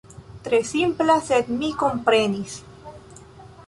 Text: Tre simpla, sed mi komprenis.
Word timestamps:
Tre 0.47 0.59
simpla, 0.69 1.19
sed 1.29 1.53
mi 1.61 1.71
komprenis. 1.85 2.61